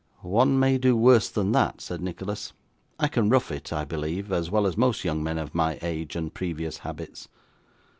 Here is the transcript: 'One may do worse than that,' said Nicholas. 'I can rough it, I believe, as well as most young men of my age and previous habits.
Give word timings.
'One 0.23 0.57
may 0.57 0.79
do 0.79 0.97
worse 0.97 1.29
than 1.29 1.51
that,' 1.51 1.79
said 1.79 2.01
Nicholas. 2.01 2.53
'I 2.99 3.07
can 3.09 3.29
rough 3.29 3.51
it, 3.51 3.71
I 3.71 3.85
believe, 3.85 4.31
as 4.31 4.49
well 4.49 4.65
as 4.65 4.75
most 4.75 5.03
young 5.05 5.21
men 5.21 5.37
of 5.37 5.53
my 5.53 5.77
age 5.83 6.15
and 6.15 6.33
previous 6.33 6.79
habits. 6.79 7.27